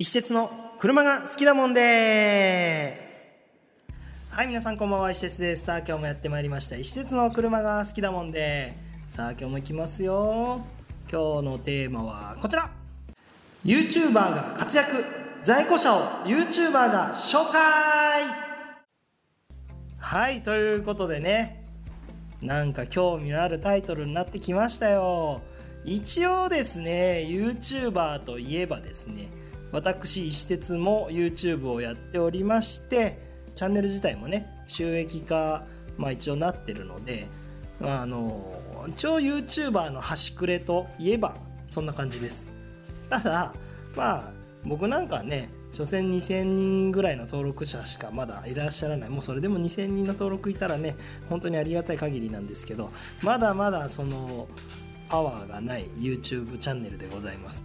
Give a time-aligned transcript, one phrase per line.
[0.00, 0.48] 石鉄の
[0.78, 3.34] 車が好きだもんで。
[4.30, 5.10] はい皆さんこんばんは。
[5.10, 5.64] 石鉄です。
[5.64, 6.76] さあ今日もやってまいりました。
[6.76, 8.76] 石鉄の車が好きだもんで。
[9.08, 10.64] さあ今日も行きますよ。
[11.10, 12.70] 今日のテーマはこちら。
[13.64, 15.04] YouTuber が活躍。
[15.42, 18.22] 在庫車を YouTuber が紹介。
[19.98, 21.66] はいということでね。
[22.40, 25.40] なんか興味のあるタイトルになってきましたよ。
[25.84, 29.28] 一応ですね YouTuber といえばですね
[29.72, 33.18] 私石鉄も YouTube をやっておりまして
[33.54, 37.28] チャンネル自体もね収益化、まあ、一応なってるので、
[37.80, 38.60] まあ、あの
[38.96, 41.36] 超 YouTuber の端くれといえば
[41.68, 42.52] そんな感じです。
[43.10, 43.52] ただ
[43.96, 44.32] まあ
[44.64, 49.10] 僕なんかね所詮2000人ぐらいの登録者しかまだいらっしゃらない。
[49.10, 50.96] もうそれでも2000人の登録いたらね
[51.28, 52.90] 本当にありがたい限りなんですけど
[53.22, 54.48] まだまだその
[55.08, 57.64] パワーがない YouTube チャンネルでございます。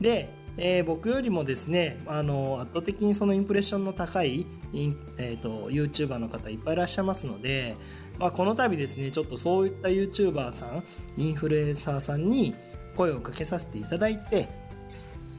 [0.00, 7.76] でえー、僕よりもですねあの圧倒的にそのインプレッションの高いえーと、YouTuber の方いっぱいいらっしゃいますので、
[8.20, 10.84] まあ、この度ですねちょっとそういった YouTuber さん
[11.16, 12.54] インフルエンサーさんに
[12.94, 14.48] 声をかけさせていただいて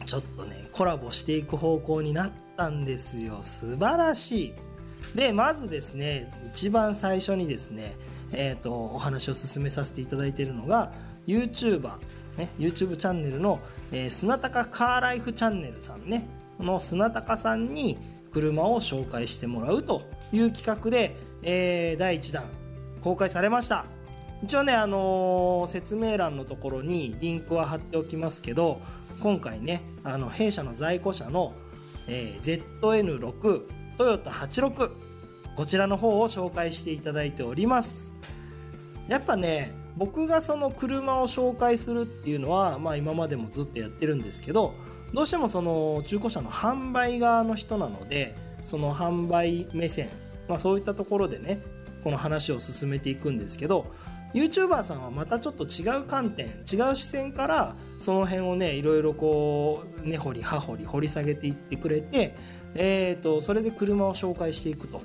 [0.06, 3.40] ちょっとねコラボしていく方向になったんですよ。
[3.44, 4.54] 素晴らしい。
[5.16, 7.96] でまずですね一番最初にですね
[8.34, 10.92] えー、とお話を進めさせていただいているのが
[11.28, 11.94] YouTuber
[12.38, 13.60] ね、YouTube チャンネルの、
[13.92, 16.28] えー、砂高カーライフチャンネルさんね。
[16.58, 17.98] この砂高さんに
[18.32, 22.44] 車を紹介してもらうという企画で、えー、第1弾
[23.02, 23.86] 公開されました。
[24.44, 28.82] 一応ね、あのー、説明欄のところにリンクは貼っておきますけど
[29.20, 31.54] 今回ねあの弊社の在庫車の、
[32.08, 33.62] えー、ZN6
[33.98, 34.92] トヨタ86
[35.56, 38.16] こちらの方を紹介していただいております。
[39.08, 44.74] やっぱね僕がその車を紹介するっていうのは、まあ、今までもずっとやってるんですけど
[45.14, 50.10] どうしてもその中古車の販売側の人なのでその販売目線、
[50.48, 51.62] まあ、そういったところでね
[52.04, 53.92] この話を進めていくんですけど
[54.34, 62.36] YouTuber さんはまたちょっと違う観点違う視線からその辺をねいろいろこう根掘り葉掘り掘り下げていってくれて、
[62.76, 65.02] えーと、それで車を紹介していくと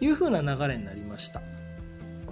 [0.00, 1.40] いう風な流れになりました。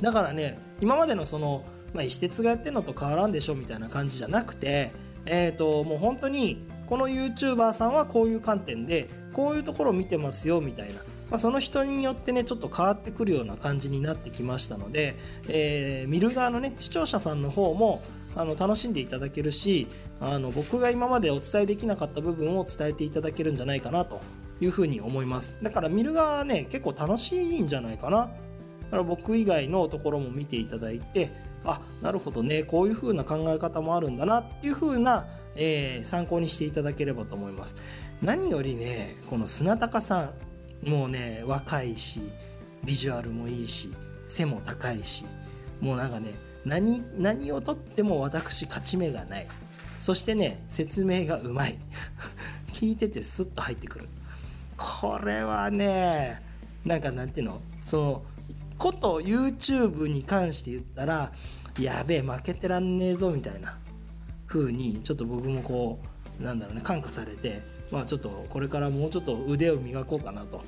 [0.02, 1.64] だからね今までのその
[1.96, 4.92] まあ、石鉄がやってるのと変わらんでしょみたいな感じじゃなくて、
[5.24, 10.96] えーと、もう本当にこの YouTuber さんはこういう観点でこういうところを見てますよみたいな、
[11.30, 15.16] まあ、その人によってねちょっと変わってくるような感じになってきましたので、
[15.48, 18.02] えー、見る側のね視聴者さんの方も
[18.34, 19.88] あの楽しんでいただけるし
[20.20, 24.20] あの僕が今までお伝えできなかった部分を伝えていただけるんじゃないかなと
[24.60, 25.56] いうふうに思います。
[25.62, 28.30] だから見る側はね結構楽しいんじゃないかな。
[28.86, 31.30] だから僕以外のところも見ていただいて
[31.66, 32.62] あなるほどね。
[32.62, 37.76] こういう風な考え方もあるんだなっていう風な、えー、参考にしていただければと思います。
[38.22, 40.32] 何よりねこの砂高さ
[40.84, 42.30] んもうね若いし
[42.84, 43.92] ビジュアルもいいし
[44.26, 45.26] 背も高いし
[45.80, 46.34] もうなんかね
[46.64, 49.46] 何何をとっても私勝ち目がない。
[49.98, 51.78] そしてね説明がうまい。
[52.72, 54.08] 聞いててスッと入ってくる。
[54.76, 56.42] これはね
[56.84, 57.60] なんかなんていうの？
[57.82, 58.22] その
[58.78, 61.32] こと YouTube に関して言ったら
[61.78, 63.78] やべえ負けてらんねえぞみたいな
[64.46, 65.98] 風にちょっと僕もこ
[66.40, 70.62] うなんだろうね感化されてまあちょっとこれからもうちょっと腕を磨こうかなと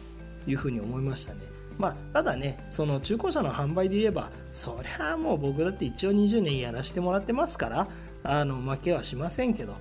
[0.47, 1.41] いうふうに思いましたね。
[1.79, 7.89] まあ、ただねその中古車の販売で言えばそりゃもう僕だって一応20年やらせてもらってますから
[8.25, 9.77] あの負けはしませんけど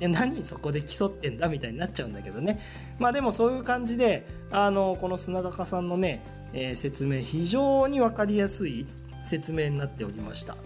[0.00, 2.60] え何そこで競ってんだみたいになっちゃうんだけどね。
[2.98, 6.22] まあでもそういう感じであのこの砂高さんのね
[6.54, 8.86] えー、説明非常に分かりやすい
[9.24, 10.56] 説明になっておりました。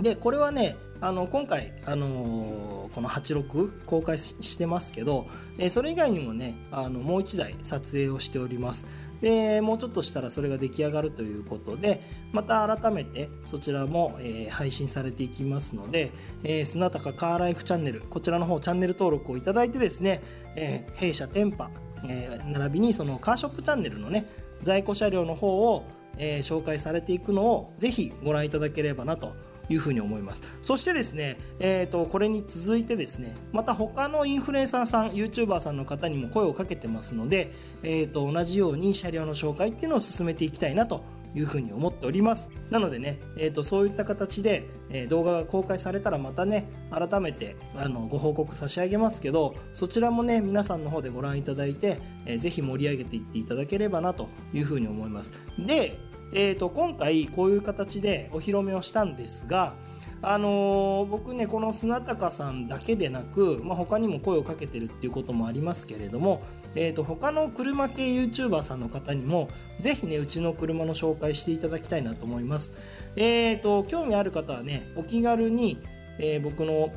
[0.00, 5.26] でこれはねあの今回、あのー、この86公開してますけど、
[5.58, 8.86] えー、それ以外にもねあのもう1台撮影をしております。
[9.20, 12.02] でもうちょっとしたらそれが出来上がるということで
[12.32, 16.12] また改めてそちらも、えー、配信されていきますので、
[16.42, 20.22] えー、砂高カーライフチャンネルこちらの方チャンネル登録をいただいてですね、
[20.56, 21.66] えー、弊社店舗、
[22.08, 24.26] え、並びにそのカーショップチャンネルのね
[24.62, 25.84] 在庫車両の方を、
[26.18, 29.34] え、紹介されていくのをぜひご覧いただければなと
[29.70, 30.42] いうふうに思います。
[30.60, 37.52] そしてですね、えーと、これに続いてですねまた他のインフルエンサーさん YouTuber さんの方にも声をかけてますので、
[37.82, 41.02] えーと、同じように車両の紹介っていうのを進めていきたいなと
[41.34, 42.50] いうふうに思っております。
[42.70, 55.32] なのでね、えーと、そういった形で、えー、動画が公開されたらまたね改めてあのご報告差し上げますけどそちらもね皆さんの方でご覧いただいて、えー、ぜひ盛り上げていっていただければなというふうに思います。
[55.58, 55.98] で
[56.32, 59.74] えーと、今回こういう形でお披露目をしたんですが
[60.22, 66.42] あのー、僕ねこの砂高さんだけでなく、まあ、他にも声をかけてるっていうこともありますけれども、
[66.74, 69.48] えー、と他の車系 YouTuber さんの方にも
[69.80, 72.74] ぜひねうちの車の紹介していただきたいなと思います。
[73.16, 75.78] えーと、興味ある方はねお気軽に、
[76.18, 76.92] えー、僕の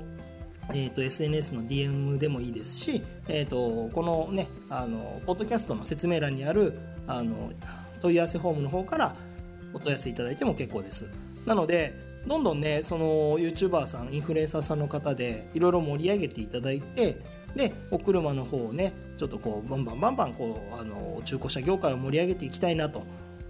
[0.70, 7.52] えー、SNS の DM でもいいですし、えーと、このねあのポッドキャストの説明欄にあるあの
[8.04, 9.16] 問い合わせフォームの方から
[9.74, 11.08] お問い合わせいただいても結構です。
[11.46, 11.94] なので
[12.28, 17.18] どんどんねその YouTuber さんインフルエンサーさんの方でいろいろ盛り上げていただいて
[17.56, 23.04] でお車の方をねちょっとこうバンバンバンバンこうあの中古車業界を盛り上げていきたいなと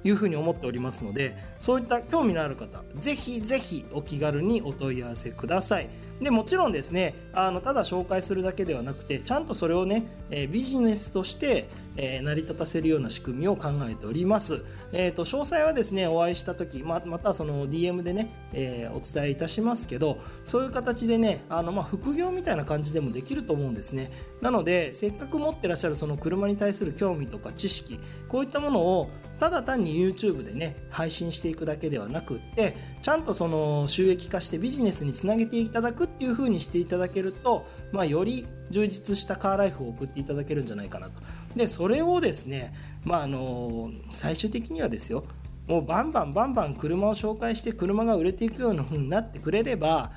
[0.03, 5.89] いうふうに思っておりますのでそういった興味のある方ぜひぜひお気軽にお問い合わせください。
[6.21, 14.63] でもちろんですねあのただ紹介するだけではなくてちゃんとそれをね、えー、ビジネスとしてえー、成り立たせるような仕組みを考えております。
[14.91, 24.11] えーと、詳細はですねお会いした時ままたその DM でね、えー、お伝えいたしますけどそういう形でねあの、まあ、副業みたいな感じでもできると思うんですね。
[24.41, 41.13] なのでせっかく持ってらっしゃるその車に対する興味とか知識こういったものをただ単に YouTube でね配信していくだけではなくってちゃんとその収益化してビジネスにつなげていただくっていう風にしていただけると、まあ、より充実したカーライフを送っていただけるんじゃないかなと。
[41.55, 42.73] でそれをですね、
[43.03, 45.23] まあ、あの最終的にはですよ
[45.67, 50.11] もうバンバンバンバン車を紹介して車が売れていくような風になってくれれば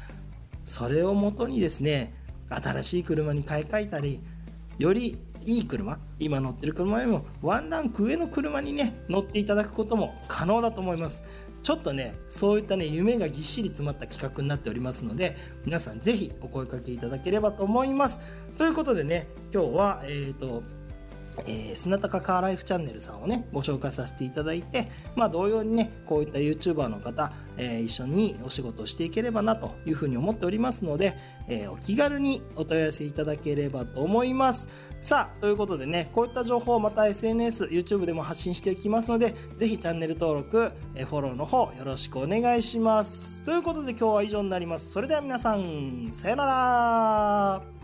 [0.64, 2.14] それをもとにですね
[2.48, 4.20] 新しい車に買い替えたり
[4.78, 11.24] よりいい車今乗ってる車よりもワンランク上の車にね乗っていただくことも可能だと思います。
[11.66, 18.20] ちょっとねそういったね夢がぎっしり詰まった企画になっておりますので皆さん是非お声かけいただければと思います。
[18.56, 20.62] ということでね今日はえっ、ー、と
[21.40, 31.16] えー、砂高カーライフチャンネルさんをねご紹介させていただいて、まあ、同様にねこういった YouTuber の方、えー、一緒にお仕事をしていければなというふうに思っておりますので、
[31.48, 34.68] えー、お気軽にお問い合わせいただければと思います。
[35.00, 43.42] さあということでねこういった情報をまた SNSYouTube でも発信していきますのでぜひチャンネル登録、えフォローの方よろしくお願いします。
[43.44, 44.90] ということで今日は以上になります。
[44.90, 47.75] それでは皆さんさよなら。